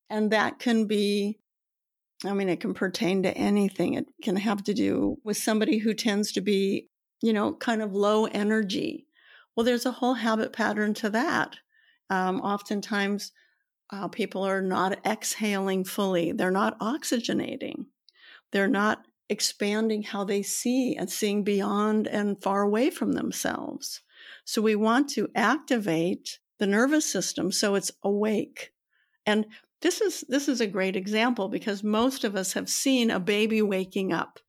[0.10, 1.40] And that can be
[2.26, 3.96] I mean, it can pertain to anything.
[3.96, 6.88] It can have to do with somebody who tends to be
[7.24, 9.08] you know, kind of low energy.
[9.56, 11.56] Well, there's a whole habit pattern to that.
[12.10, 13.32] Um, oftentimes,
[13.92, 17.86] uh, people are not exhaling fully, they're not oxygenating,
[18.54, 24.02] they're not expanding how they see and seeing beyond and far away from themselves.
[24.46, 28.72] So, we want to activate the nervous system so it's awake.
[29.26, 29.48] And
[29.82, 33.62] this is this is a great example because most of us have seen a baby
[33.62, 34.40] waking up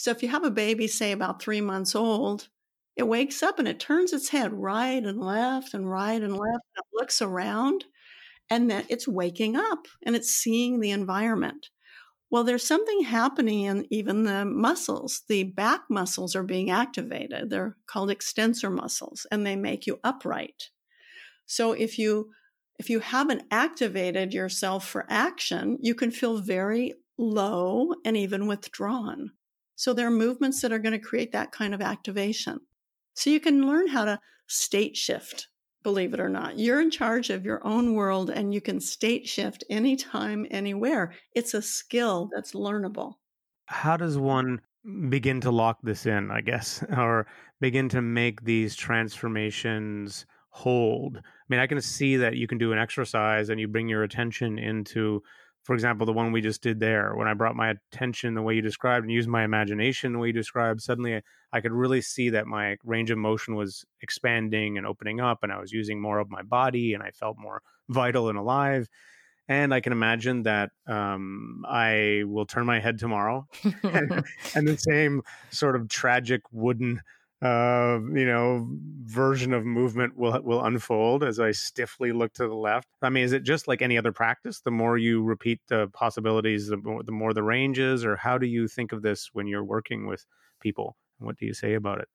[0.00, 2.48] so if you have a baby, say about three months old,
[2.96, 6.64] it wakes up and it turns its head right and left and right and left.
[6.74, 7.84] And it looks around
[8.48, 11.68] and then it's waking up and it's seeing the environment.
[12.30, 15.22] Well, there's something happening in even the muscles.
[15.28, 17.50] The back muscles are being activated.
[17.50, 20.70] They're called extensor muscles and they make you upright.
[21.46, 22.32] So if you
[22.78, 29.32] if you haven't activated yourself for action, you can feel very low and even withdrawn.
[29.76, 32.60] So there are movements that are going to create that kind of activation.
[33.14, 35.48] So you can learn how to state shift,
[35.82, 36.58] believe it or not.
[36.58, 41.14] You're in charge of your own world and you can state shift anytime, anywhere.
[41.34, 43.14] It's a skill that's learnable.
[43.66, 44.60] How does one
[45.08, 47.26] begin to lock this in, I guess, or
[47.60, 51.18] begin to make these transformations hold?
[51.18, 54.02] I mean, I can see that you can do an exercise and you bring your
[54.02, 55.22] attention into
[55.62, 58.54] for example, the one we just did there, when I brought my attention the way
[58.54, 62.30] you described and used my imagination the way you described, suddenly I could really see
[62.30, 66.18] that my range of motion was expanding and opening up, and I was using more
[66.18, 68.88] of my body, and I felt more vital and alive.
[69.48, 73.46] And I can imagine that um, I will turn my head tomorrow,
[73.82, 77.02] and, and the same sort of tragic wooden
[77.42, 78.68] uh, you know,
[79.04, 82.88] version of movement will will unfold as I stiffly look to the left.
[83.02, 84.60] I mean, is it just like any other practice?
[84.60, 88.38] The more you repeat the possibilities, the more the, more the range is, or how
[88.38, 90.26] do you think of this when you're working with
[90.60, 90.96] people?
[91.18, 92.08] What do you say about it?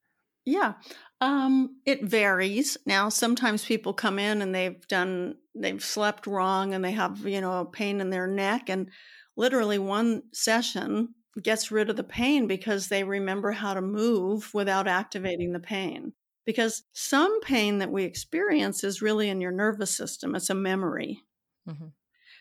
[0.46, 0.74] Yeah,
[1.22, 2.78] um, it varies.
[2.86, 7.42] Now, sometimes people come in and they've done, they've slept wrong and they have, you
[7.42, 8.70] know, a pain in their neck.
[8.70, 8.92] And
[9.36, 14.88] literally one session, gets rid of the pain because they remember how to move without
[14.88, 16.14] activating the pain.
[16.46, 21.22] Because some pain that we experience is really in your nervous system, it's a memory.
[21.68, 21.88] Mm-hmm.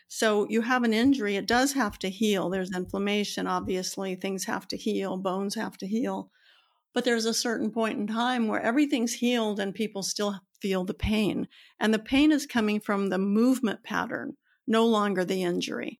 [0.07, 2.49] So you have an injury, it does have to heal.
[2.49, 6.29] There's inflammation, obviously, things have to heal, bones have to heal.
[6.93, 10.93] But there's a certain point in time where everything's healed and people still feel the
[10.93, 11.47] pain.
[11.79, 14.37] And the pain is coming from the movement pattern,
[14.67, 15.99] no longer the injury.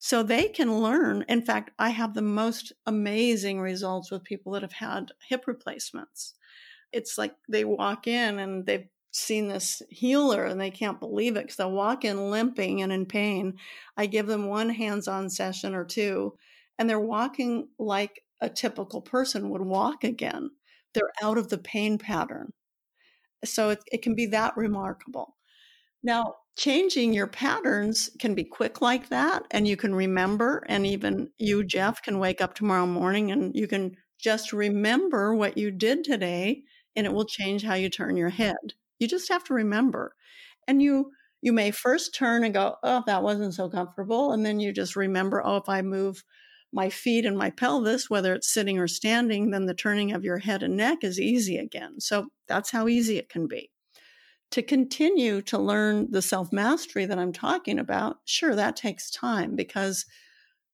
[0.00, 1.24] So they can learn.
[1.28, 6.34] In fact, I have the most amazing results with people that have had hip replacements.
[6.92, 11.42] It's like they walk in and they've seen this healer and they can't believe it
[11.42, 13.58] because they walk in limping and in pain.
[13.96, 16.34] I give them one hands on session or two,
[16.78, 20.50] and they're walking like a typical person would walk again.
[20.94, 22.52] They're out of the pain pattern.
[23.44, 25.36] So it, it can be that remarkable.
[26.02, 30.64] Now, changing your patterns can be quick like that, and you can remember.
[30.68, 31.68] And even you, mm-hmm.
[31.68, 36.62] Jeff, can wake up tomorrow morning and you can just remember what you did today,
[36.94, 38.74] and it will change how you turn your head.
[38.98, 40.14] You just have to remember.
[40.68, 44.32] And you You may first turn and go, oh, that wasn't so comfortable.
[44.32, 46.22] And then you just remember, oh, if I move
[46.70, 50.36] my feet and my pelvis, whether it's sitting or standing, then the turning of your
[50.38, 51.98] head and neck is easy again.
[51.98, 53.70] So that's how easy it can be.
[54.52, 59.54] To continue to learn the self mastery that I'm talking about, sure, that takes time
[59.54, 60.06] because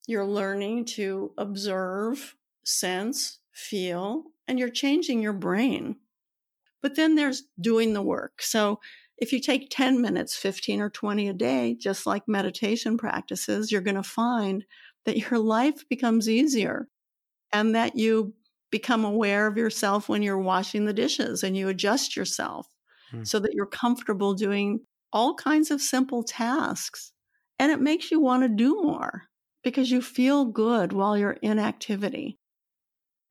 [0.06, 5.96] you're learning to observe, sense, feel, and you're changing your brain.
[6.80, 8.40] But then there's doing the work.
[8.40, 8.80] So
[9.18, 13.80] if you take 10 minutes, 15 or 20 a day, just like meditation practices, you're
[13.80, 14.64] going to find
[15.04, 16.88] that your life becomes easier
[17.52, 18.34] and that you
[18.70, 22.68] become aware of yourself when you're washing the dishes and you adjust yourself
[23.10, 23.24] hmm.
[23.24, 24.80] so that you're comfortable doing
[25.12, 27.12] all kinds of simple tasks.
[27.58, 29.24] And it makes you want to do more
[29.64, 32.38] because you feel good while you're in activity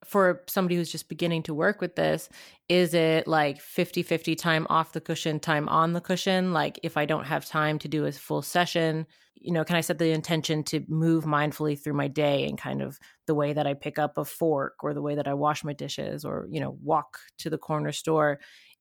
[0.06, 2.30] for somebody who's just beginning to work with this
[2.70, 7.06] is it like 50-50 time off the cushion time on the cushion like if i
[7.06, 10.64] don't have time to do a full session you know can i set the intention
[10.64, 14.18] to move mindfully through my day and kind of the way that i pick up
[14.18, 17.50] a fork or the way that i wash my dishes or you know walk to
[17.50, 18.40] the corner store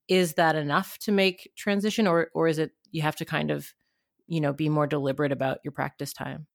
[0.08, 3.72] is that enough to make transition or or is it you have to kind of
[4.26, 6.46] you know be more deliberate about your practice time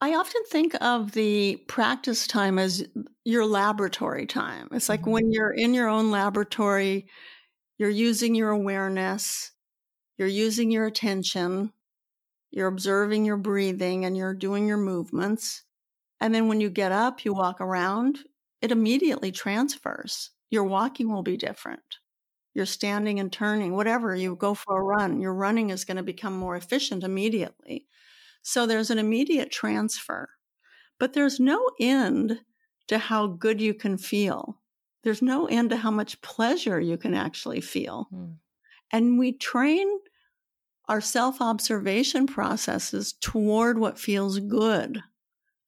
[0.00, 2.86] I often think of the practice time as
[3.24, 4.68] your laboratory time.
[4.72, 5.10] It's like mm-hmm.
[5.12, 7.06] when you're in your own laboratory,
[7.78, 9.52] you're using your awareness,
[10.18, 11.72] you're using your attention,
[12.50, 15.62] you're observing your breathing, and you're doing your movements.
[16.20, 18.18] And then when you get up, you walk around,
[18.60, 20.32] it immediately transfers.
[20.50, 21.98] Your walking will be different.
[22.54, 26.02] You're standing and turning, whatever, you go for a run, your running is going to
[26.04, 27.86] become more efficient immediately.
[28.42, 30.30] So there's an immediate transfer,
[30.98, 32.40] but there's no end
[32.88, 34.60] to how good you can feel.
[35.04, 38.08] There's no end to how much pleasure you can actually feel.
[38.12, 38.38] Mm.
[38.92, 39.88] And we train
[40.88, 45.02] our self observation processes toward what feels good.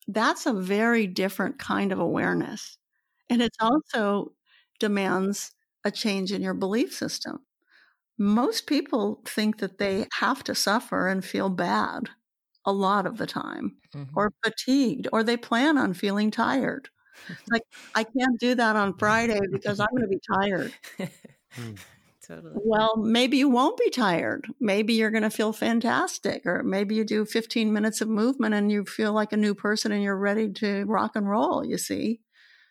[0.09, 2.78] That's a very different kind of awareness.
[3.30, 4.34] And it also
[4.80, 5.53] demands
[5.87, 7.39] a change in your belief system.
[8.18, 12.11] Most people think that they have to suffer and feel bad
[12.64, 14.18] a lot of the time mm-hmm.
[14.18, 16.89] or fatigued or they plan on feeling tired.
[17.51, 17.62] like
[17.95, 20.74] I can't do that on Friday because I'm going to be tired.
[21.53, 21.74] Hmm.
[22.26, 22.55] totally.
[22.57, 24.49] Well, maybe you won't be tired.
[24.61, 28.72] Maybe you're going to feel fantastic or maybe you do 15 minutes of movement and
[28.72, 32.20] you feel like a new person and you're ready to rock and roll, you see.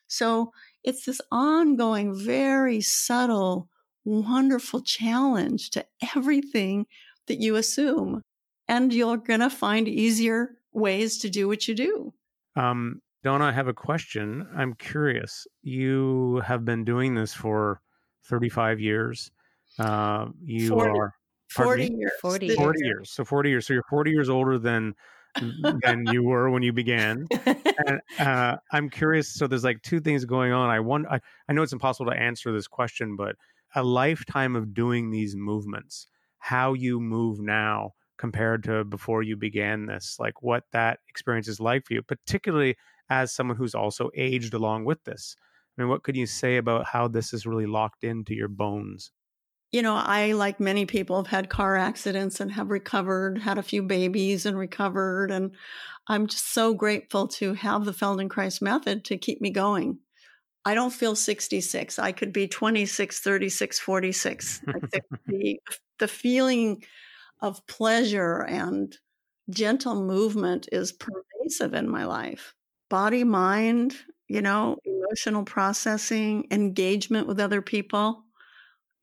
[0.08, 0.52] So,
[0.86, 3.68] it's this ongoing very subtle
[4.06, 5.84] wonderful challenge to
[6.16, 6.86] everything
[7.28, 8.22] that you assume
[8.68, 12.14] and you're going to find easier ways to do what you do.
[12.56, 14.48] Um, Donna, I have a question.
[14.56, 15.48] I'm curious.
[15.64, 17.82] You have been doing this for
[18.26, 19.32] 35 years.
[19.80, 21.14] Uh, you 40, are
[21.50, 22.12] 40 years.
[22.22, 23.12] 40, 40 years.
[23.12, 23.68] So 40 years.
[23.68, 24.94] So you're 40 years older than
[25.84, 27.28] than you were when you began.
[27.86, 29.34] And uh, I'm curious.
[29.34, 30.70] So there's like two things going on.
[30.70, 31.08] I want.
[31.10, 31.20] I,
[31.50, 33.36] I know it's impossible to answer this question, but
[33.76, 36.08] a lifetime of doing these movements,
[36.40, 41.60] how you move now compared to before you began this, like what that experience is
[41.60, 42.76] like for you, particularly
[43.10, 45.36] as someone who's also aged along with this.
[45.78, 49.12] I mean, what could you say about how this is really locked into your bones?
[49.76, 53.62] You know, I, like many people, have had car accidents and have recovered, had a
[53.62, 55.32] few babies and recovered.
[55.32, 55.52] And
[56.08, 60.00] I'm just so grateful to have the Feldenkrais method to keep me going.
[60.64, 62.00] I don't feel 66.
[62.00, 64.62] I could be 26, 36, 46.
[65.28, 65.60] the,
[66.00, 66.82] the feeling
[67.42, 68.98] of pleasure and
[69.50, 72.56] gentle movement is pervasive in my life.
[72.90, 73.98] Body, mind,
[74.30, 78.25] you know, emotional processing, engagement with other people,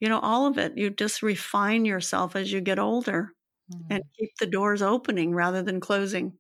[0.03, 0.77] you know, all of it.
[0.77, 3.31] You just refine yourself as you get older
[3.73, 3.81] mm.
[3.89, 6.33] and keep the doors opening rather than closing.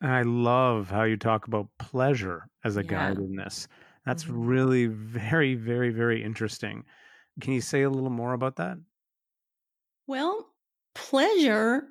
[0.00, 2.88] I love how you talk about pleasure as a yeah.
[2.88, 3.68] guide in this.
[4.06, 4.46] That's mm-hmm.
[4.46, 6.84] really very, very, very interesting.
[7.40, 8.78] Can you say a little more about that?
[10.06, 10.48] Well,
[10.94, 11.88] Pleasure,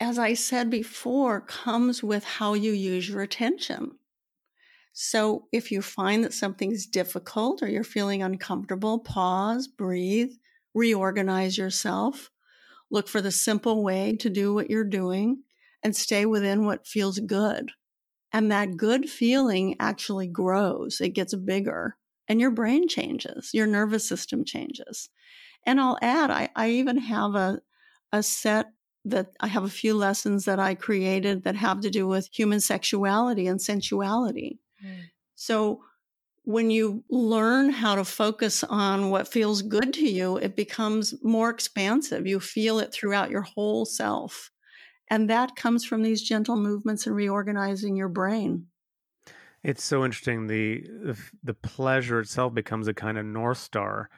[0.00, 3.92] as I said before, comes with how you use your attention.
[4.98, 10.30] So if you find that something's difficult or you're feeling uncomfortable, pause, breathe,
[10.72, 12.30] reorganize yourself,
[12.90, 15.42] look for the simple way to do what you're doing
[15.82, 17.72] and stay within what feels good.
[18.32, 20.98] And that good feeling actually grows.
[21.02, 25.10] It gets bigger and your brain changes, your nervous system changes.
[25.66, 27.60] And I'll add, I, I even have a,
[28.12, 28.72] a set
[29.04, 32.60] that I have a few lessons that I created that have to do with human
[32.60, 34.58] sexuality and sensuality.
[34.84, 35.10] Mm.
[35.34, 35.82] So
[36.44, 41.50] when you learn how to focus on what feels good to you, it becomes more
[41.50, 42.26] expansive.
[42.26, 44.52] You feel it throughout your whole self.
[45.10, 48.68] And that comes from these gentle movements and reorganizing your brain.
[49.62, 50.46] It's so interesting.
[50.46, 54.08] The the, the pleasure itself becomes a kind of north star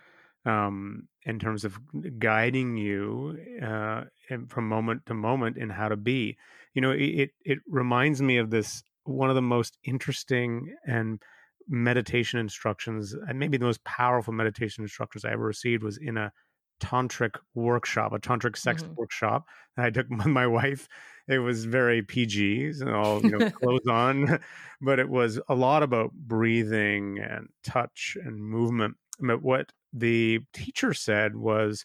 [0.44, 1.78] um, in terms of
[2.18, 4.04] guiding you uh,
[4.48, 6.36] from moment to moment in how to be.
[6.74, 11.22] You know, it it reminds me of this one of the most interesting and
[11.68, 16.32] meditation instructions, and maybe the most powerful meditation instructions I ever received was in a
[16.80, 18.94] tantric workshop, a tantric sex mm-hmm.
[18.96, 19.46] workshop
[19.76, 20.88] that I took with my wife.
[21.26, 24.40] It was very PG, so all you know, clothes on,
[24.80, 28.96] but it was a lot about breathing and touch and movement.
[29.20, 31.84] But what the teacher said was,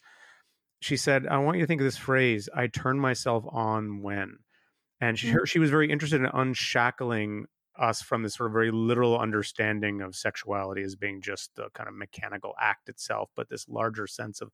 [0.81, 4.37] she said, "I want you to think of this phrase: I turn myself on when."
[5.03, 5.43] And she, mm-hmm.
[5.45, 7.47] she was very interested in unshackling
[7.77, 11.89] us from this sort of very literal understanding of sexuality as being just the kind
[11.89, 14.49] of mechanical act itself, but this larger sense of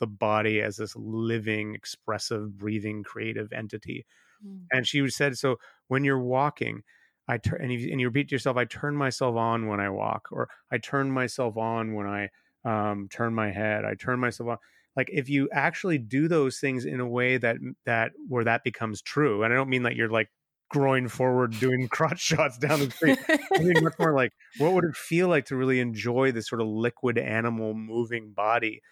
[0.00, 4.04] the body as this living, expressive, breathing, creative entity.
[4.46, 4.66] Mm.
[4.70, 5.56] And she said, so
[5.88, 6.82] when you're walking,
[7.26, 9.88] I turn and you, and you repeat to yourself, I turn myself on when I
[9.88, 12.28] walk, or I turn myself on when I
[12.66, 14.58] um, turn my head, I turn myself on.
[14.96, 19.02] Like if you actually do those things in a way that that where that becomes
[19.02, 20.28] true, and I don't mean that you're like
[20.70, 23.18] groin forward doing crotch shots down the street.
[23.28, 26.60] I mean, much more like what would it feel like to really enjoy this sort
[26.60, 28.82] of liquid animal moving body?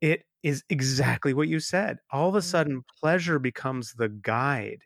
[0.00, 1.98] It is exactly what you said.
[2.10, 2.44] All of a mm-hmm.
[2.44, 4.82] sudden, pleasure becomes the guide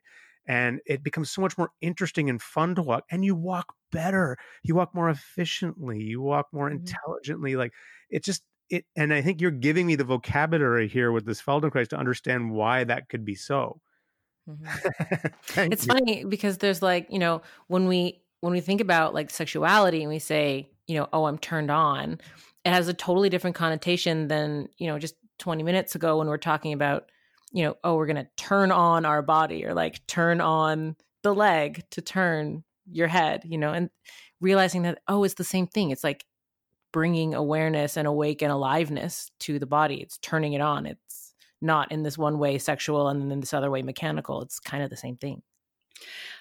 [0.48, 3.04] and it becomes so much more interesting and fun to walk.
[3.10, 6.78] And you walk better, you walk more efficiently, you walk more mm-hmm.
[6.78, 7.54] intelligently.
[7.54, 7.72] Like
[8.08, 11.88] it just, it, and I think you're giving me the vocabulary here with this Feldenkrais
[11.88, 13.80] to understand why that could be so.
[14.48, 15.72] Mm-hmm.
[15.72, 15.92] it's you.
[15.92, 20.08] funny because there's like, you know, when we when we think about like sexuality and
[20.08, 22.20] we say, you know, oh, I'm turned on,
[22.64, 26.38] it has a totally different connotation than, you know, just 20 minutes ago when we're
[26.38, 27.10] talking about,
[27.52, 31.34] you know, oh, we're going to turn on our body or like turn on the
[31.34, 33.90] leg to turn your head, you know, and
[34.40, 35.90] realizing that oh, it's the same thing.
[35.90, 36.24] It's like
[36.92, 40.00] bringing awareness and awake and aliveness to the body.
[40.00, 40.86] It's turning it on.
[40.86, 44.42] It's not in this one way sexual and then this other way mechanical.
[44.42, 45.42] It's kind of the same thing.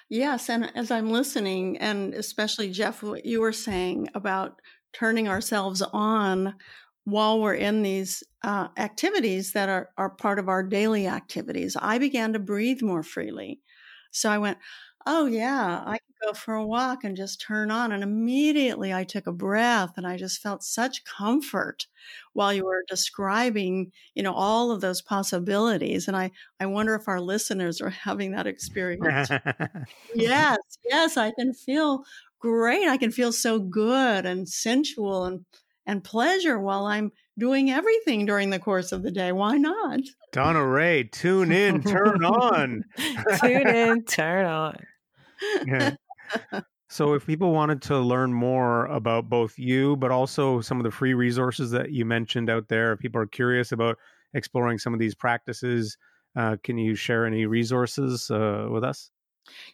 [0.08, 0.48] Yes.
[0.48, 4.60] And as I'm listening, and especially Jeff, what you were saying about
[4.92, 6.54] turning ourselves on
[7.04, 11.98] while we're in these uh, activities that are, are part of our daily activities, I
[11.98, 13.60] began to breathe more freely.
[14.10, 14.58] So I went,
[15.10, 17.92] oh, yeah, I could go for a walk and just turn on.
[17.92, 21.86] And immediately I took a breath and I just felt such comfort
[22.34, 26.08] while you were describing, you know, all of those possibilities.
[26.08, 26.30] And I,
[26.60, 29.30] I wonder if our listeners are having that experience.
[30.14, 32.04] yes, yes, I can feel
[32.38, 32.86] great.
[32.86, 35.44] I can feel so good and sensual and
[35.86, 39.32] and pleasure while I'm doing everything during the course of the day.
[39.32, 40.00] Why not?
[40.32, 42.84] Donna Ray, tune in, turn on.
[43.40, 44.76] tune in, turn on.
[46.90, 50.90] So, if people wanted to learn more about both you, but also some of the
[50.90, 53.98] free resources that you mentioned out there, if people are curious about
[54.32, 55.98] exploring some of these practices,
[56.34, 59.10] uh, can you share any resources uh, with us?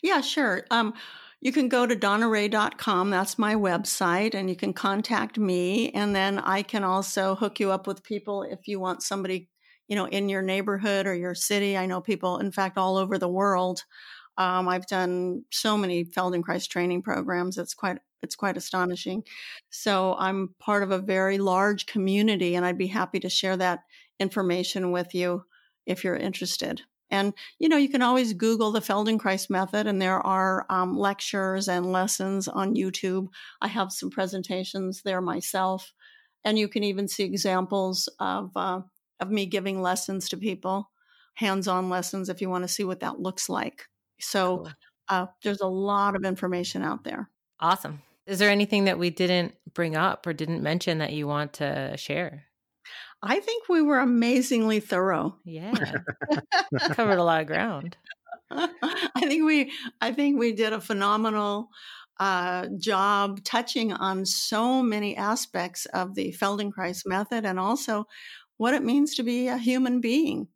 [0.02, 0.64] Yeah, sure.
[0.72, 0.92] Um,
[1.40, 3.10] you can go to donnaray.com.
[3.10, 5.90] That's my website, and you can contact me.
[5.90, 9.48] And then I can also hook you up with people if you want somebody,
[9.86, 11.76] you know, in your neighborhood or your city.
[11.76, 13.84] I know people, in fact, all over the world
[14.36, 17.58] um, I've done so many Feldenkrais training programs.
[17.58, 19.22] It's quite it's quite astonishing.
[19.70, 23.80] So I'm part of a very large community, and I'd be happy to share that
[24.18, 25.44] information with you
[25.86, 26.82] if you're interested.
[27.10, 31.68] And you know, you can always Google the Feldenkrais method, and there are um, lectures
[31.68, 33.28] and lessons on YouTube.
[33.60, 35.92] I have some presentations there myself,
[36.44, 38.80] and you can even see examples of uh,
[39.20, 40.90] of me giving lessons to people,
[41.34, 43.84] hands-on lessons, if you want to see what that looks like.
[44.24, 44.70] So cool.
[45.08, 47.30] uh, there's a lot of information out there.
[47.60, 48.02] Awesome.
[48.26, 51.96] Is there anything that we didn't bring up or didn't mention that you want to
[51.96, 52.44] share?
[53.22, 55.36] I think we were amazingly thorough.
[55.44, 55.74] Yeah.
[56.92, 57.96] Covered a lot of ground.
[58.50, 61.70] I think we I think we did a phenomenal
[62.20, 68.06] uh, job touching on so many aspects of the Feldenkrais method and also
[68.56, 70.48] what it means to be a human being,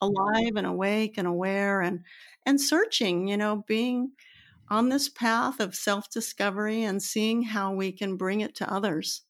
[0.00, 2.00] alive and awake and aware and
[2.46, 4.12] and searching, you know, being
[4.68, 9.22] on this path of self discovery and seeing how we can bring it to others.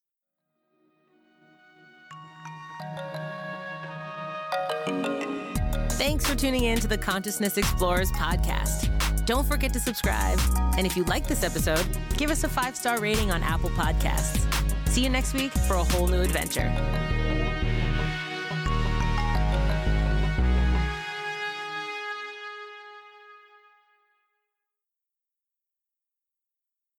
[5.90, 8.92] Thanks for tuning in to the Consciousness Explorers podcast.
[9.26, 10.38] Don't forget to subscribe.
[10.78, 11.84] And if you like this episode,
[12.16, 14.46] give us a five star rating on Apple Podcasts.
[14.88, 16.72] See you next week for a whole new adventure.